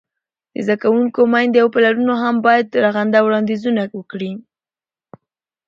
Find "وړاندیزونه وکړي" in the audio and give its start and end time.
3.23-4.31